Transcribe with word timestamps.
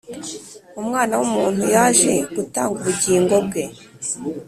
Umwana 0.81 1.13
w’umuntu 1.19 1.63
yaje 1.75 2.13
gutanga 2.35 2.75
ubugingo 2.81 3.35
bwe 3.45 3.63